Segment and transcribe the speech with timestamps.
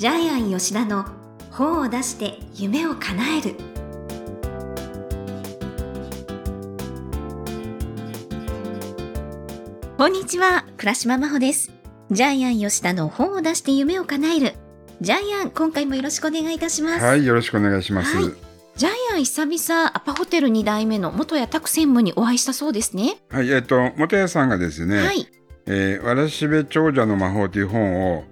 [0.00, 1.04] ジャイアン吉田の
[1.50, 3.54] 本を出して夢を叶える。
[9.98, 11.70] こんにちは倉島真帆です。
[12.10, 14.54] ジャイアン吉田の本を出して夢を叶える。
[15.02, 17.04] ジャイアン今回もよろしくお願いいたします。
[17.04, 18.16] はい、よろしくお願いします。
[18.16, 18.24] はい。
[18.76, 23.18] ジャイアン久々アパホテル2代目の元谷拓専務にお会いしたそうですね。
[23.28, 25.28] はい、えっ、と、元谷さんがですね、はい。
[25.66, 28.24] えーわらしべ長者の魔法という本を、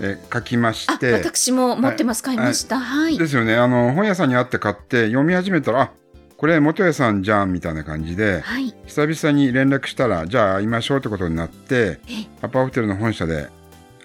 [0.00, 2.22] えー書きましあて、私も持ってます。
[2.22, 2.78] 買いました。
[2.78, 3.18] はい。
[3.18, 5.90] ですよね、あの、本屋さんに会って買って読み始めたら、あ、
[6.36, 8.74] これ元谷さんじゃんみたいな感じで、はい。
[8.86, 13.48] 久々に連絡したら、じゃあ会いましょうってことになって、えアパホテルの本社で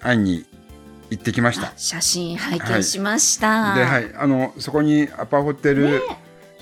[0.00, 0.44] 会いに
[1.10, 1.68] 行ってきました。
[1.68, 1.72] あ。
[1.76, 6.02] 写真拝見しました、で、はい、あの、そこにアパホテル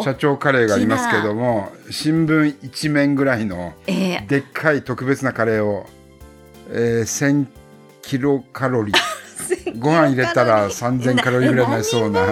[0.00, 5.86] 社長カレーがありますけども、新聞一面ぐらいの、えーでっかい特別なカレーを、
[6.70, 7.46] えー、1000
[8.02, 9.13] キロカロリー
[9.78, 12.22] ご飯入れたら3000カロリーぐらいになりそうな。
[12.22, 12.27] あ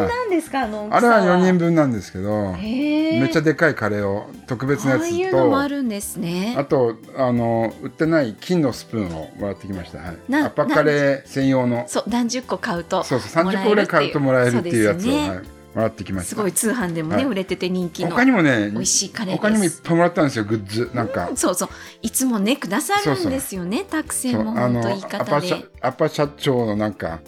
[1.00, 6.54] れは4人分なんですけどへめっちゃででかいカレーを特別なやつとあるんですね。
[6.56, 11.84] あとあの売ってない金のスプーンをもらってきました、はい、なアパカレー専用の。
[11.86, 15.30] そう何十個買うとそうそう30個ぐらい買うともらえるっていうやつを、ね。
[15.30, 15.40] はい、
[15.74, 16.28] もらってきました。
[16.30, 17.24] すごい通販でもね、はい。
[17.24, 19.40] 売れてて人気の他にもね美味しいカレーです。
[19.40, 20.90] 他にもいっぱいもらったんですよグッズ。
[20.94, 21.30] なんか。
[21.34, 21.68] そうそう。
[22.02, 25.66] いつもねくださるんですよねタクセンも本当言いア方で。
[25.80, 27.20] アパ社長のなんか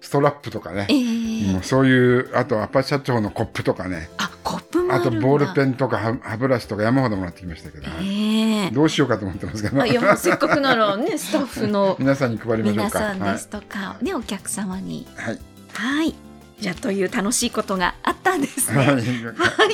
[0.00, 0.86] ストラップとかね。
[0.90, 4.10] え、ーもうそういうあとアパ社長のコップとかね。
[4.18, 5.20] あコップもああるんだ。
[5.20, 9.80] とボールペンとか歯歯ブラシとか山ほどもらってきましたけど、えーどうしようかと思ってますけど。
[9.80, 15.06] あいやもうせっかくならね スタッフの皆さんに配りましょう皆かさんですとか、ねお客様に。
[15.16, 15.38] はい、
[15.72, 16.31] はい
[16.62, 18.78] じゃあという楽しいことがあったんですね。
[18.78, 19.04] はいはい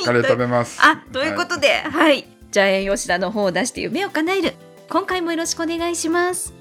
[0.03, 4.53] カレー食べますあということで、はい、ジャイアン吉田の方を出して夢を叶える
[4.89, 6.51] 今回もよろしくお願いします。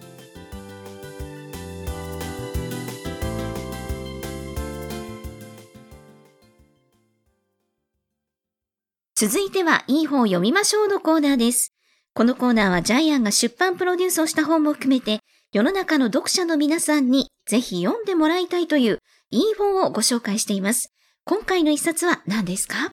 [9.15, 11.73] 続いてはいい本を読みましょうのコーナーです。
[12.13, 15.21] このコーナーはジャイアンが出版プロデュースをした本も含めて
[15.55, 18.99] 世の中の読者の皆さんにぜひ読んでもらいたいという
[19.31, 20.91] いい本をご紹介しています。
[21.27, 22.91] 今回の一冊は何ですか？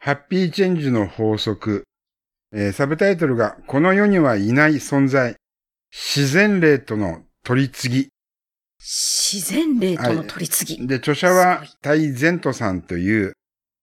[0.00, 1.84] ハッピーチェンジの法則、
[2.52, 5.36] えーサブタイトルがこの世にはいない存在。
[5.92, 8.08] 自然霊との取り次
[8.80, 10.82] 自然霊との取り次ぎ。
[10.82, 13.32] ぎで著者はタイ・ゼントさんという、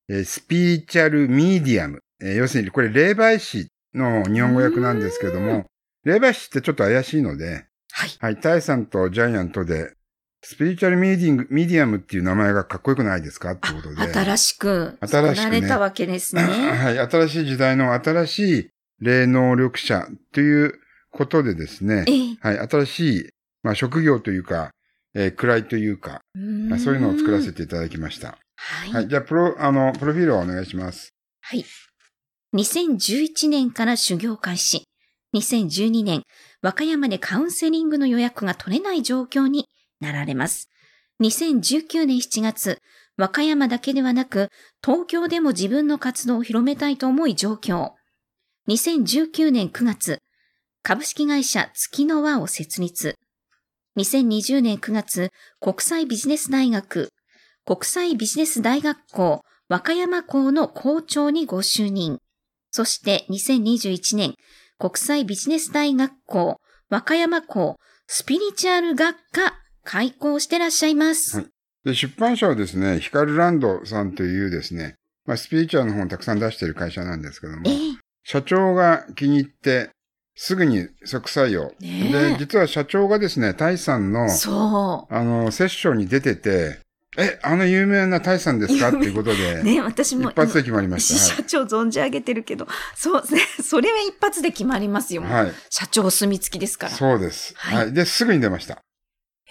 [0.10, 5.66] えースピーチャルミディアム、えー要するにこれ霊媒師の日本語訳なんですけどうも
[6.04, 8.10] 霊媒師ってちょっと怪しいのではい。
[8.20, 9.94] はい、タイさんとジャイアントで、
[10.42, 14.14] スピリチュアルミディアム、ミディアムっていう名前がかっこよくないですかってことで。
[14.14, 16.44] 新しく、新しくね作られたわけですね。
[16.46, 20.80] はい、新しい時代の新しい霊能力者という
[21.12, 23.30] ことでですね、ええはい、新しい、
[23.64, 24.72] まあ、職業というか、
[25.14, 27.54] えー位というか、まあそういうのを作らせて。
[27.54, 28.38] ていただきました。
[28.56, 28.94] はい。
[28.94, 31.14] はい、じゃあ、プロ、あの、プロフィールをお願いします。
[31.42, 31.66] はい。
[32.56, 34.84] 2011年から修行開始。
[35.36, 36.24] 2012年、
[36.62, 39.66] 和歌山でカウンセリングの予約が取れない状況に
[40.00, 40.70] なられます。
[41.22, 42.80] 2019年7月、
[43.18, 44.50] 和歌山だけではなく、
[44.86, 47.96] 東京でも自分の活動を広めたいと思い上京。
[48.70, 50.20] 2019年9月、
[50.84, 53.16] 株式会社月の輪を設立。
[53.98, 57.10] 2020年9月、国際ビジネス大学、
[57.66, 62.20] 国際ビジネス大学校、和歌山校の校長にご就任。
[62.72, 64.36] そして2021年、
[64.78, 71.38] 国際ビジネス大学校、和歌山校、スピリチュアル学科、開校してらっしゃいます。
[71.38, 71.48] はい
[71.86, 77.76] で、出版社はですね、ヒカルランドさんというですね、まあ、スピリチュアルの本をたくさん出している会社なんですけどもえ、え
[78.26, 79.90] 社長が気に入って、
[80.36, 81.72] すぐに即採用。
[81.80, 86.80] で、実は社長がですね、タイさんの、そあの、セッションに出てて、
[87.18, 88.90] え、あの有名なタイさんですか？
[88.90, 89.64] っていうことで、う。
[89.66, 90.30] ね、私も。
[90.30, 93.42] 一発で決まりまし社長存じ上げてるけど、そうですね。
[93.64, 95.22] それは一発で決まりますよ。
[95.22, 95.28] た。
[95.30, 95.46] はい。
[95.46, 95.54] はい。
[95.70, 96.92] 社長お墨付きですから。
[96.92, 97.54] そうです。
[97.56, 97.94] はいはい。
[97.94, 98.84] で、すぐに出ました。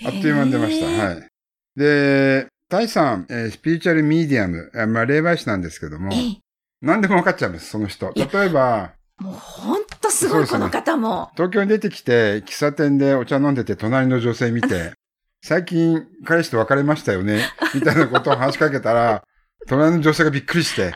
[0.04, 0.90] あっという間に出ました。
[0.92, 0.98] い。
[0.98, 1.28] はい。
[1.76, 6.38] で、タイさん、えースピリチュアルミディアム、えーまあ、霊媒師なんですけども、ええ
[6.82, 8.12] 何でも分かっちゃいます、その人。
[8.14, 11.30] 例えば、もうほんとすごい、この方も。
[11.34, 14.92] 東京に出てきて、喫茶店でお茶飲んでて、隣の女性見て、
[15.42, 17.40] 最近彼氏と別れましたよね、
[17.74, 19.22] みたいなことを話しかけたら、
[19.68, 20.92] 隣の女性がびっくりして、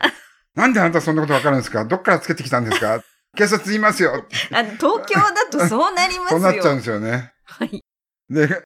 [0.55, 1.83] なんであなたそんなこと分かるんですか？
[1.85, 3.01] どっからつけてきたんですか？
[3.35, 6.37] 警察言いますよあの東京だとそうなりますよ。
[6.37, 7.31] そうなっちゃうんですよね。
[7.45, 7.81] はい。
[8.29, 8.61] で、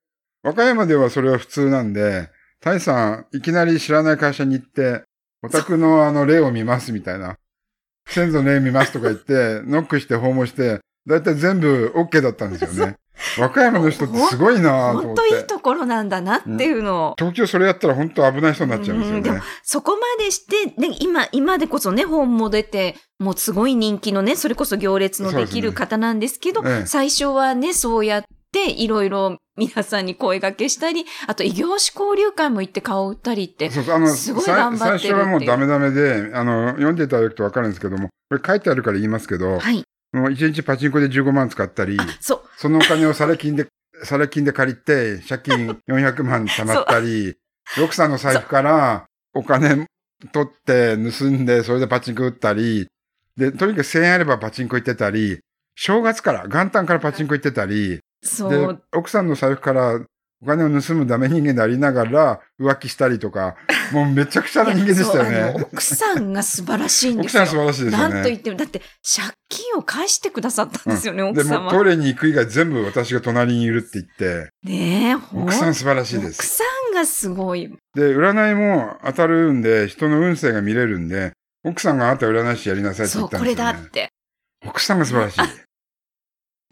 [0.45, 2.29] 和歌山ではそれは普通なんで、
[2.61, 5.01] タイさん、いきなり知らない会社に行って、
[5.41, 7.37] お宅のあの例を見ますみたいな。
[8.07, 12.97] 先祖の例見ますとか言って、 ノックして訪問して、だいたい全部 OK だったんですよね。
[13.39, 15.07] 和歌山の人ってすごいなと思って。
[15.07, 17.15] 本当いいところなんだなっていうのを。
[17.17, 19.41] 東京それやったら本当危ない人になっちゃうんですようんでもね。
[19.63, 28.27] そこまでして、ね、今、今でこそね、本も出て、もうすごい人気のね、それこそ行列のできる方なんですけど、ええ最初はね、そうやって、
[28.71, 39.83] いろいろ皆さんに声掛けしたり、あと異業種交流会も行って顔を売ったりって、そうそうあの、すごいさ頑張ってる最初はもうダメダメで、あの、読んでいただくとわかるんですけども、これ書いてあるから言いますけど、はい。
[40.11, 42.41] もう1日パチンコで15万使ったり、そう。
[42.57, 43.67] そのお金をサレ金で、
[44.03, 47.35] サレ金で借りて、借金 400万貯まったり、
[47.81, 49.87] 奥さんの財布からお金
[50.31, 52.87] 取って盗んで、それでパチンコ打ったり、
[53.37, 55.39] で、とにかく1000円あればパチンコ行ってたり、
[55.75, 60.01] 正月から、元旦からパチンコ行ってたり、でそう。、奥さんの財布から
[60.41, 63.55] お金を盗むダメ人間でありながら浮気したりとか、
[63.93, 65.23] もうめちゃくちゃな人間でしたよ
[65.53, 65.65] ね。
[65.71, 67.43] 奥さんが素晴らしいんですよ。
[67.43, 68.13] 奥さん素晴らしいですよね。
[68.13, 71.61] なんと言っても、だって借金を返してくださったんですよね、で奥様。
[71.65, 76.39] もトイレに行く以外全部私が隣にいるって言って、ねえ、奥さん素晴らしいです。
[76.39, 77.69] 奥さんがすごい。
[77.95, 81.31] で、占いも当たるんで、人の運勢が見れるんで、
[81.63, 83.73] 奥さんがあなた占い師やりなさいってそう、言ったんこれですよね。
[83.73, 84.09] だって。
[84.67, 85.39] 奥さんが素晴らしい。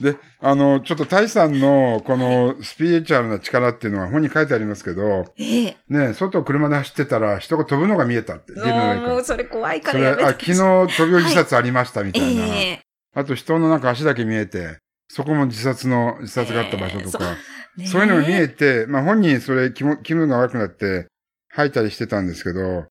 [0.03, 5.77] で、あの、ちょっとタイさんのこのスピリチュアルな力っていうのは本に書いてありますけど、ええ。
[5.87, 8.51] ね、外を車で走ってたら人が飛ぶのが見えたって。
[8.53, 12.45] もうそれ怖いからやめてあ、昨日飛び降り自殺ありましたみたいな。
[12.47, 12.79] ええ
[13.15, 17.35] あと人のなんか足だけ見えて、そこも自殺の、自殺があった場所とか、
[17.77, 21.07] ねそういうのが見えて、まあ本人それ気も気分が悪くなって
[21.49, 22.85] 吐いたりしてたんですけど、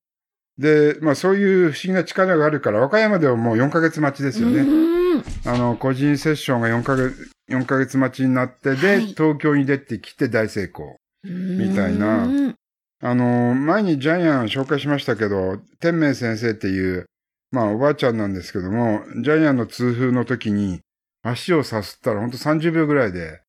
[0.59, 5.02] で、まあそういう不思議な力があるから、和歌山ではもう4ヶ月待ちですよね。
[5.15, 10.97] うんあの、個人セッションが4ヶ月、4ヶ月待ちになって、で、はい東京に出てきて大成功。
[11.25, 12.55] みたいなうん
[13.05, 17.07] あの、前にジャイアン紹介しましたけど、天明先生っていう、
[17.51, 20.81] まあおばあちゃんなんですけども、ジャイアンの痛風の時に
[21.25, 23.41] 足をさすったらほんと30秒ぐらいで、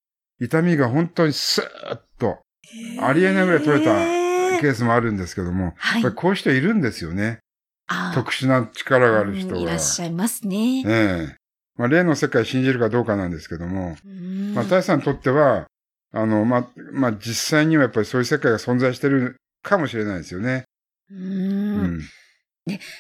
[0.42, 1.66] 痛みが本当にスー
[1.96, 2.40] ッと、
[3.00, 7.40] ありえないぐらい取れたええケースもあるんですけども、はいやっぱりこういう人いるんですよね。
[8.16, 9.58] 特殊な力がある人が。
[9.58, 10.80] うんいらっしゃいますね。
[10.82, 11.36] ええ
[11.76, 15.66] まあ、例の世界信じるかどうかなんですけども、うんまあ、大さんにとっては、
[16.12, 20.66] あの、まあ、まあ、実際にはやっぱりそういう世界が存在してるかもしれないですよね。
[21.10, 22.02] ううんん。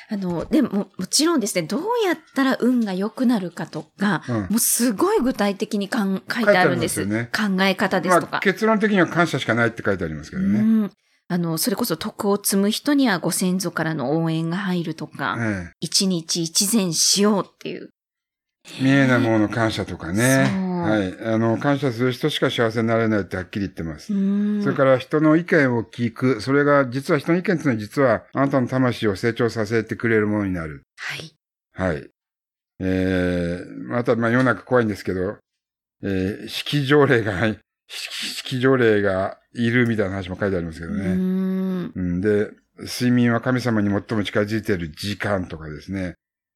[0.10, 6.96] あの、でも、もちろんですね、どうやったら運が良くなるかとか、うんもうすごい具体的にかん書いてあるんです。
[6.96, 8.32] 書いてあります考え方ですとか。
[8.34, 10.60] まあ、結論的には感謝しかないって書いてありますけどうね。
[10.60, 10.92] ん
[11.30, 17.90] あの、それこそ徳を積む人にはご先祖からの応援が入るとか、え一日一善しようっていう。
[18.66, 20.46] え見えないものの感謝とかね。
[20.84, 21.34] はい。
[21.34, 24.14] あの、感謝する人しか幸せになれないってはっきり言ってます。
[24.14, 26.42] うんそれから人の意見を聞く。
[26.42, 30.84] それが、実は人の意見っていうのは実は、あなたの魂を成長させてくれるものになる。
[30.98, 31.36] はい。
[31.74, 32.10] はい。
[32.80, 35.38] えー、また、まあ、世の中怖いんですけど、
[36.02, 37.40] えー、式条例が、
[37.88, 41.14] 式式条例がいるみたいな話も書いてありますけどうね。
[41.16, 46.16] んうん、で、睡眠は神様に最も近づいている時間とかですね。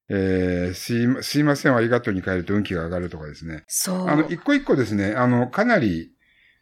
[0.09, 3.63] えー、すいま、すいませんをありがとうに変えると運気が上がるとかですね。
[3.67, 4.07] そう。
[4.07, 6.11] あの、一個一個ですね、あの、かなり、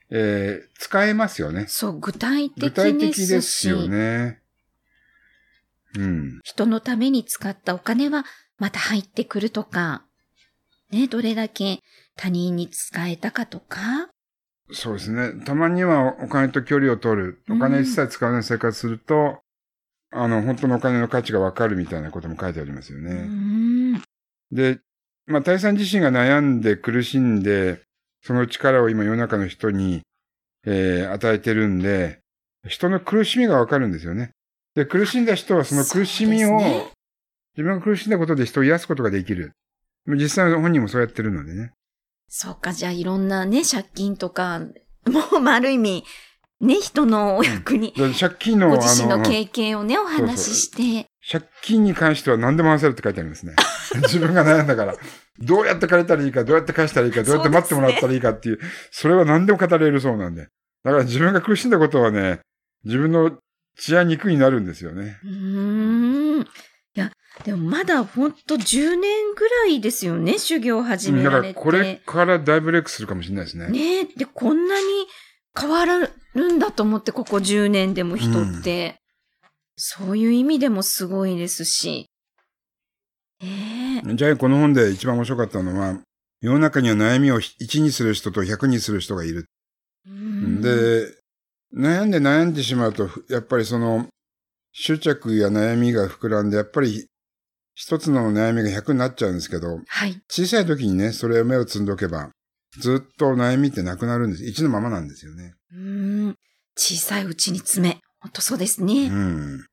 [0.10, 1.66] えー、使えますよね。
[1.68, 4.42] そう、具体的具体ですし的ですよね。
[5.98, 6.40] うん。
[6.44, 8.26] 人のために使ったお金は
[8.58, 10.06] また入ってくるとか、
[10.92, 11.80] ね、どれだけ
[12.16, 14.10] 他人に使えたかとか、
[14.72, 15.46] そうですね。
[15.46, 17.44] たまにはお金と距離を取る。
[17.50, 19.42] お金一切使わない生活すると、
[20.15, 23.13] あの、本当のお金の価値がわかるみたいなことも書いてありますようね。
[23.13, 24.01] ん、
[24.51, 24.79] で、
[25.27, 27.81] まあ、大さん自身が悩んで苦しんで、
[28.24, 30.01] その力を今世の中の人に、
[30.65, 32.19] えー与えてるんで、
[32.67, 34.31] 人の苦しみがわかるんですよね。
[34.74, 36.91] で、苦しんだ人はその苦しみを、ね
[37.55, 39.53] 自分が苦しんだことで人を癒すことができる。
[40.07, 41.72] 実際本人もそうやってるのでね。
[42.27, 46.03] そうか、じゃあいろんなね、借金とか、もう、まあ、ある意味、
[46.62, 53.56] ね、人のお役に、で借金の、ご自身あの、の経験をね、お話しして、借金に関しては何でも話せるって書いてありますね。
[54.04, 54.96] 自分が悩んだから。
[55.40, 58.60] どうやって借りたらいいか、どうやって返したらいいか、どうやって待ってもらったらいいかっていう、
[58.92, 60.48] それは何でも語れるそうなんで。
[60.84, 62.40] だから自分が苦しんだことはね、
[62.86, 63.38] 自分の
[63.78, 65.18] 血や肉になるんですよね。
[65.24, 66.42] うーん。
[66.42, 66.46] い
[66.94, 67.12] や、
[67.44, 71.60] でもまだほんと10年ぐらいですよね、修行を始めだからられて。
[71.60, 73.68] これから大ブレイクするかもしれないですね。
[73.70, 74.84] ねえ、で、こんなに
[75.60, 75.86] 変わ
[76.36, 78.96] るんだと思って、ここ10年でも人って。
[79.77, 82.08] そういう意味でもすごいですし。
[83.42, 86.00] ええじゃあこの本で一番面白かったのは、
[86.42, 89.46] 世の中には悩みを1にする人と100にする人がいる。
[90.08, 91.08] うんで、
[91.74, 94.08] 悩んで悩んでしまうと、やっぱりその、
[94.72, 97.08] 執着や悩みが膨らんで、やっぱり
[97.74, 100.22] 一つの悩みが100になっちゃうんですけど、はい。
[100.30, 102.30] 小さい時にね、それを目をつんどけば、
[102.79, 104.46] ずっと悩みってなくなるんです。
[104.46, 105.53] 一のままなんですよね。
[105.72, 106.36] うーん。
[106.77, 108.00] 小さいうちに爪。
[108.20, 109.08] ほんとそうですね。
[109.08, 109.65] うん。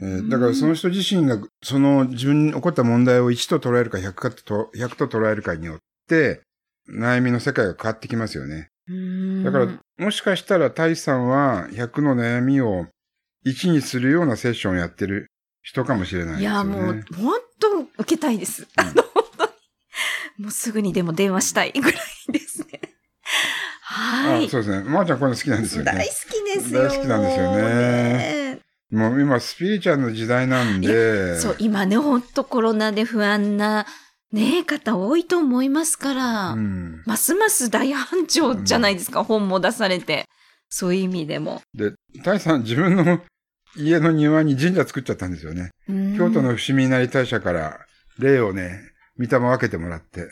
[0.00, 5.78] えーだからその人自身が、その自分に起こった問題を1と捉えるか100かと、100と捉えるかによっ
[6.08, 6.42] て、
[6.88, 8.68] 悩みの世界が変わってきますよね。
[8.88, 12.86] うーんだから、もしかしたら、タイさんは100の悩みを
[13.46, 15.28] 1にするようなセッションをやってる
[15.62, 16.74] 人かもしれないですよね。
[16.74, 18.66] いや、もう、本当受けたいです。
[18.76, 19.05] あの。
[20.38, 22.80] もうすぐにでも電話したいぐらいですね。
[23.82, 24.46] はい。
[24.46, 24.88] あそうですね。
[24.88, 26.12] まー、ちゃんこういうの好きなんですよね大好。
[26.12, 26.82] きですよ。
[26.82, 33.84] 大好きなんですよねもう今、スピリチュアルの時代なんで、そう、今ね、ほんとコロナで不安な、
[34.32, 37.02] ね、方多いと思いますから、うん。
[37.04, 40.26] ますます大繁盛じゃないですか、本も出されて。
[40.68, 41.62] そういう意味でも。
[41.74, 43.20] で、タイさん自分の
[43.76, 45.70] 家の庭に神社作っちゃったんですよね。
[45.88, 47.78] 京都の伏見稲荷大社から
[48.18, 48.80] 霊をね、
[49.18, 50.28] 御霊分けてもらって。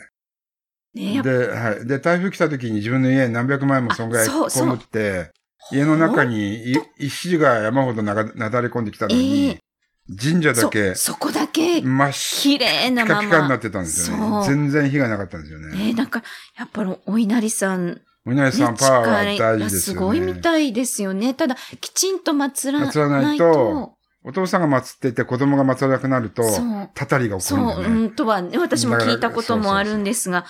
[0.93, 1.85] ね、で、はい。
[1.85, 5.31] で、台風来た時に自分の家に何百万円も損害被って、
[5.71, 8.23] 家の中にい石が山ほどなだ
[8.61, 9.59] れ込んできたのに、え
[10.07, 13.59] 神社だけそ、そこだけ、真っ白綺麗なまピカピカになまっ。
[13.59, 14.47] てたんですよね。
[14.47, 15.75] 全然火がなかったんですよね。
[15.75, 16.21] ね、なんか、
[16.57, 19.99] やっぱりお稲荷さん、ね、お稲荷さんパワーは大事ですよね。
[19.99, 21.33] すごいみたいですよね。
[21.33, 22.99] ただ、きちんと祀らないと。
[22.99, 23.94] 祀らないと
[24.27, 26.89] お父さんが祀ってて子供が祀らなくなると、そう。
[26.95, 27.95] たたりが起こるんそう、だね。
[27.95, 30.45] うん、とはね、私も聞いたこともあるんですが、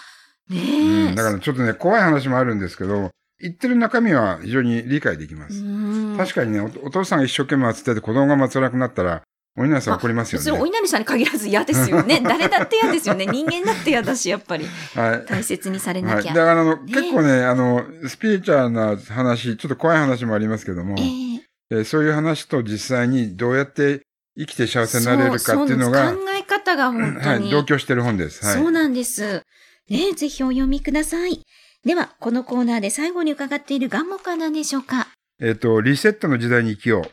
[0.49, 1.07] ねえ。
[1.09, 5.61] うん、だからちょっとね、怖い話もあるんですけど、言ってる中身は非常に理解できます。
[5.61, 9.23] うん確かにねお、お父さんが一生懸命祀ってて子供が祀らなくなったら、
[9.57, 10.69] お稲荷さん怒りますよそれおね。
[10.69, 12.19] 稲荷さんに限らず嫌ですよね。
[12.23, 13.25] 誰だって嫌ですよね。
[13.25, 14.65] 人間だって嫌だし、やっぱり
[14.95, 15.25] はい。
[15.25, 16.15] 大切にされは。
[16.15, 16.33] ないきゃ。
[16.33, 21.24] だからあの、ね結構ね、あの、スピリチュアルな話、ちょっと怖い話もありますけども、ええ
[21.71, 24.01] えーそういう話と実際にどうやって
[24.37, 27.49] 生きて幸せになれるかっていうのそが、そ考え方が本当はい、に。
[27.51, 28.45] 同居してる本です。
[28.45, 28.55] はい。
[28.55, 29.41] そうなんです。
[29.89, 31.41] ねぜひお読みください。
[31.85, 35.07] では、このコーナーで最後に伺っている願目は何でしょうか？
[35.39, 37.03] えっ、と、リセットの時代に生きよう。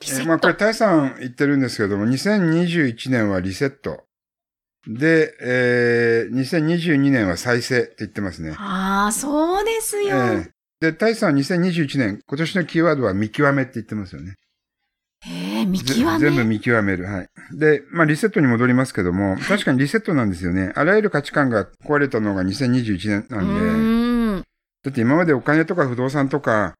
[0.00, 0.22] リセット。
[0.22, 4.04] えーまあ、これ、タイさん言ってるんですけども、2021年はリセット。
[4.86, 8.54] で、えー、2022年は再生って言ってますね。
[8.58, 10.16] ああ、そうですえよ。
[10.16, 10.50] ー
[10.80, 14.34] で、タイさんは2021年、今年のキーワードは見極めって言ってますよね。
[15.26, 16.18] ええ見ぜ極め？
[16.18, 17.04] 全部見極める。
[17.04, 17.28] はい。
[17.52, 20.72] で、まあ、リセットに戻りますけども、確かにリセットなんですよね。
[20.74, 24.44] あらゆる価値観が壊れたのが2021年うなんで、ーん。
[24.82, 26.74] だって今までお金とか不動産とか、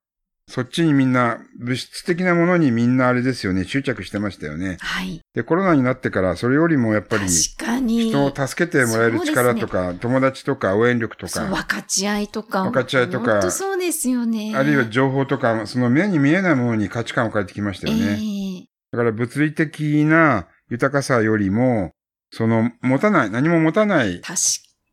[0.50, 4.78] そっちにみんな、物質的なものにみんなあれですよね、執着してましたよね。
[4.80, 5.21] はい。
[5.33, 7.23] で、コロナになってから、それよりもやっぱり、
[7.57, 8.09] 確かに。
[8.11, 12.64] 人を助けてもらえる力とか、友達とか、応援力とそう、か、分かち合いとか。
[12.64, 14.52] 分かち合いとか本当そうですよね。
[14.57, 18.19] あるいは情報とか、その目に見えないものに価値観を変えてきましたよね。
[18.21, 21.92] ええだから物理的な豊かさよりも、
[22.33, 24.37] その持たない、何も持たない確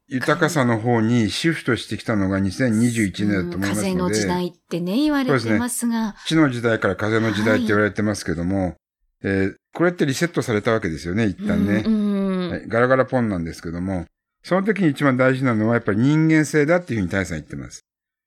[0.10, 6.16] 豊かさの方にシフトしてきたのが2021年だと思います風のので、時代ってね、言われてますが。
[6.26, 8.76] 地の時代から風の時代って言われてますけども、
[9.24, 11.84] えーこれってリセットされたわけですよね、一旦ね。
[11.86, 14.06] うんうんはいガラガラポンなんですけども、
[14.44, 17.82] その時に一番大事なのはやっぱり人間性だっていうふうに大さん言ってます。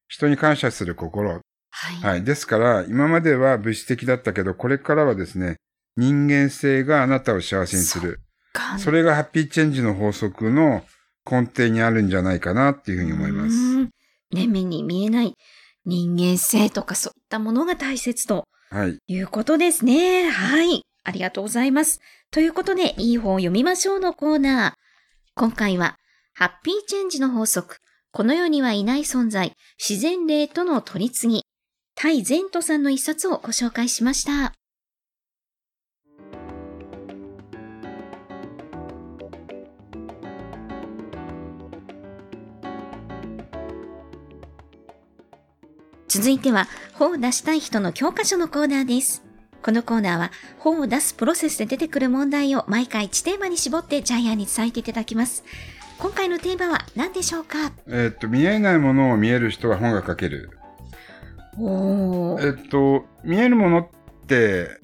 [0.06, 1.30] 人に感謝する心。
[1.32, 1.94] はい。
[2.04, 2.22] はい。
[2.22, 5.56] ですから、今までは物質的だったけど、これからはですね、
[5.96, 8.20] 人間性があなたを幸せにする。
[8.52, 10.84] かそれがハッピーチェンジの法則の
[11.28, 13.56] 根底にあるんじゃないかなっていうふうに思います。
[13.56, 13.90] うん
[14.32, 15.34] ね、目に見えない
[15.84, 18.98] 人間性とかそういったものが大切とはい。
[19.08, 20.30] いうことですね。
[20.30, 20.82] はい。
[21.02, 21.98] ありがとうございます。
[22.30, 24.72] ということで、いい本を読みましょうのコーナー。
[25.34, 25.96] 今回は、
[26.34, 27.78] ハッピーチェンジの法則。
[28.12, 29.54] この世にはいない存在。
[29.76, 31.42] 自然霊との取り次ぎ。
[31.96, 34.52] タイ・ゼントさんの一冊をご紹介しました。
[46.10, 49.22] 続いては、本を出したい人の教科書のコーナーです。
[49.62, 55.44] このコーナーは、本を出すプロセスで出てくる問題を毎回1テーマに絞ってジャイアンに伝えていただきます。
[55.98, 57.70] 今回のテーマは何でしょうか？
[57.86, 60.50] えっと、見えないものを見える人は本が書ける。
[61.56, 62.58] おー。
[62.58, 63.88] えっと、見えるものっ
[64.26, 64.80] て、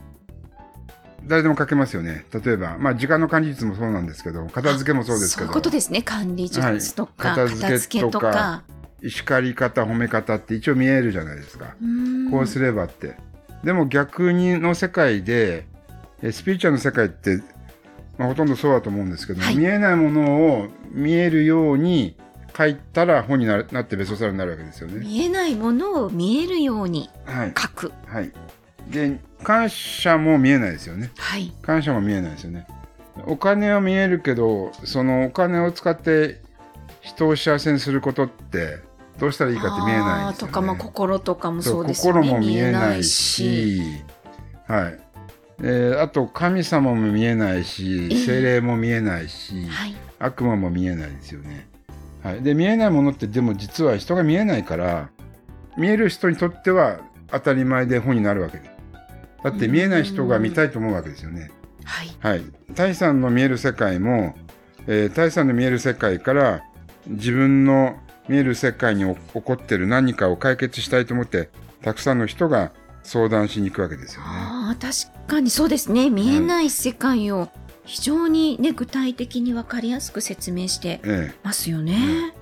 [1.25, 2.25] 誰でも書けますよね。
[2.33, 6.03] 例えば、まあ、時間の管理術もそうなんですけど、片付けもそうですけどそういう、ことですね。
[6.03, 8.63] 管理術とか、はい片付けとか。
[9.03, 11.77] 叱り方、褒め方って一応見えるじゃないですか。
[12.31, 13.17] こうすればって。
[13.65, 15.67] でも逆にの世界で、
[16.23, 17.43] えスピリチュアルの世界って、
[18.19, 22.17] まあ、ほとんどそうだと思うんですけど、はい見えないものを見えるように
[22.57, 25.05] 書いたら本になるなってベストセラーになるわけですよね。
[25.05, 27.53] 見えないものを見えるようにはい。
[27.57, 27.93] 書く。
[28.07, 28.33] はい。
[28.91, 31.11] で、感謝も見えないですよね。
[31.19, 31.53] はい。
[31.61, 32.67] 感謝も見えないですよね。
[33.27, 36.41] お金は見えるけど、そのお金を使って
[37.01, 38.79] 人を幸せにすることって
[39.19, 40.39] どうしたらいいかって見えないね。
[40.39, 42.21] とか、まあ、心とかもそそううですよね。
[42.21, 43.79] 心も見えないし。
[43.79, 43.83] し、
[44.67, 44.99] はい。
[45.63, 49.97] えーあと神様も見えないしええ精霊も見えないし、はい。
[50.19, 51.67] 悪魔も見えないですよね。
[52.23, 55.11] はい、で見えないものってでも実は人が見えないから
[55.79, 58.71] 見える人にとっては当たり前で本になるわけです。
[59.45, 61.51] だって見えない人が見たいと思うわけですよね。
[61.85, 62.17] はい。
[62.19, 62.45] はい。
[62.75, 64.35] タイさんの見える世界も、
[64.87, 66.63] えー、タイさんの見える世界から
[67.07, 67.97] 自分の
[68.29, 71.51] 見える世界にお起こってる何かを解決したいと思って
[71.83, 74.27] たくさんの人が相談しに行くわけですよね。
[74.29, 76.11] ああ、確かにそうですね。
[76.11, 77.49] 見えない世界を
[77.85, 82.35] 非常にね、具体的にわかりやすく説明してええますよね。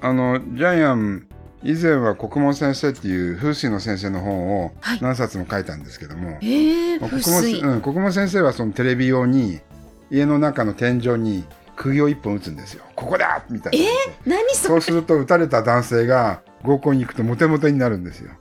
[0.00, 1.26] あのジャイアン
[1.62, 6.98] 以前は国門先生っていう風水の先生の本をはい何冊も書いたんですけども、ええ。
[6.98, 7.10] 国
[7.62, 9.60] 門うん、国門先生はそのテレビ用に
[10.10, 11.44] 家の中の天井に
[11.78, 12.84] 釘を一本打つんですよ。
[12.96, 13.86] ここだみたいな。
[14.26, 14.68] 何それ？
[14.68, 18.32] そうすると撃たれた男性が合コンに行くとモテモテになるんですよ。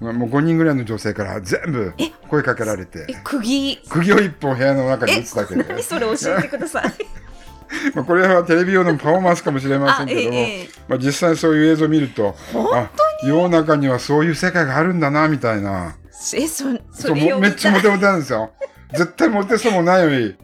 [0.00, 2.10] まあもう5人ぐらいの女性から全部え？
[2.28, 3.76] 声かけられてえ、釘。
[3.88, 6.06] 釘を一本部屋の中にえ打つだけで、何それ？
[6.06, 6.92] 教えてください。
[7.94, 12.34] まあこれはテレビ用のパフォーマンスかもしれませあん、けども、えええまあ、実際そういう映像を見ると
[12.72, 12.90] あ
[13.24, 15.96] 世の中にはそういう世界があるんだなみたいな
[16.34, 18.50] え、えそ、それめっちゃモテモテなんですよ。
[18.92, 20.36] 絶対モテそうもないのに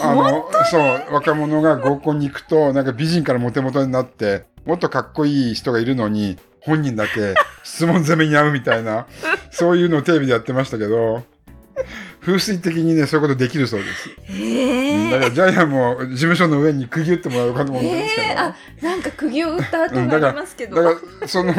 [0.00, 7.34] あのそう若者が合コンに行くとなんか美人からモテモテになってもっとかっこいい人がいるのに本人だけ
[7.64, 9.06] 質問攻めに遭うみたいな
[9.50, 11.24] そういうのをテレビでやってましたけど
[12.20, 14.10] 風水的にねそういうことできるそうです。
[14.30, 18.26] ええだからジャイアンも事務所の上に釘打ってもらおうかと思うんですけど。
[18.28, 20.76] ええあ、なんか釘を打った跡がありますけど。
[20.76, 21.52] だからその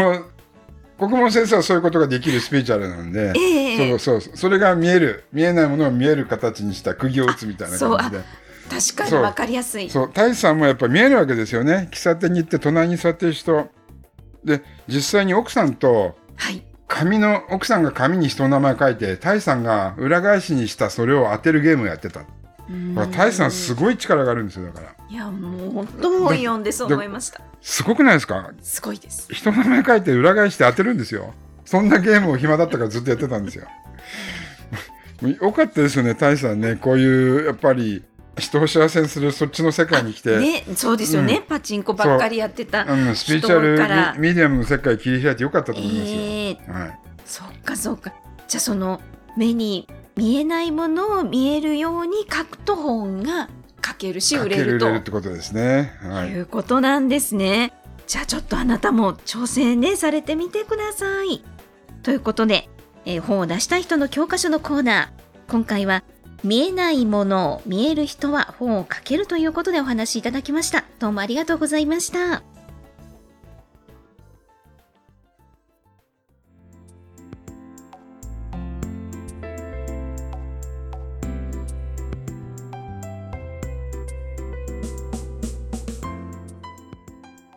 [0.98, 3.98] 国門先生はそういうことができるスピリチュアルなんで、ええ。
[4.00, 8.24] そうそうそれが見える見えないものを見える形にした釘を打つみたいな感じで。
[8.70, 9.22] 確かにそう。
[9.22, 9.90] わかりやすい。
[9.90, 10.08] そう。
[10.08, 11.90] 太一さんもやっぱ見えるわけですよね。
[11.92, 13.68] 喫茶店に行って隣に座ってる人。
[14.44, 16.64] で実際に奥さんとはい。
[16.88, 22.26] 紙の奥さんが紙に人の名前書いて太一さんが裏返しにしたそれを当てるゲームをやってた
[22.96, 27.42] だから太一さんすごい力があるんですよだからいや、もう本当本読んでそう思いました。
[27.62, 28.52] すごくないですか？
[28.62, 29.28] すごいです。
[29.32, 31.34] 人の名前書いて裏返して当てるんですよ。
[31.66, 33.68] そんなゲームを暇だったからずっとやってたんですよ。
[35.42, 36.76] よかったですよね、大さんね。
[36.76, 38.04] こういう、やっぱり、
[38.38, 42.84] 人を幸せにするそっちの世界に来て、ね、そうですよね、うパチンコばっかりやってた。
[42.84, 43.62] うん、スピリチュア
[44.14, 46.18] ルミミディアムの世界を切り開いてよかったと思いますよ。
[46.18, 48.12] ええはい、そっかそっか。
[48.48, 49.00] じゃあその
[49.38, 53.50] 目に見えないものを見えるように書くと本が
[53.86, 55.94] 書けるし売れるとってことですね。
[56.02, 56.40] はいい。
[56.42, 57.74] うことなんですね。
[58.06, 61.44] じゃあちょっとあなたも挑戦ねされてみてください。
[62.04, 62.70] ということで、
[63.06, 65.52] えー本を出したい人の教科書のコーナー。
[65.52, 66.04] 今回は
[66.44, 70.86] 見えないものを見える人は本を書けるということでお話しいただきました。
[71.00, 72.44] どうもありがとうございました。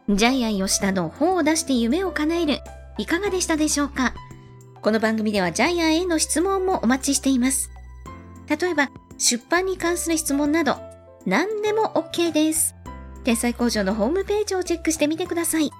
[0.08, 2.60] ジャイアン吉田の本を出して夢を叶える。
[2.96, 4.14] いかがでしたでしょうか？
[4.80, 7.70] この番組ではジャイアンへの質問もお待ちしています。
[8.48, 8.88] 例えば、
[9.18, 10.76] 出版に関する質問など、
[11.26, 12.76] 何でも OK です。
[13.24, 15.72] 天才工場のホームページをチェックしてみてください。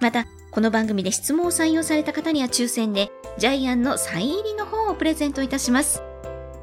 [0.00, 6.02] また、この番組で質問を採用された方には抽選で、ジャイアンのサイン入りの本をプレゼントいたします。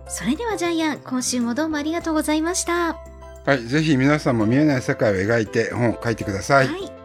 [0.08, 2.96] それではジャイアン、今週もどうもありがとうございました。
[3.46, 6.68] はい、ぜひ皆さんも見えない世界を描いて本を書いてください。
[6.68, 7.01] はい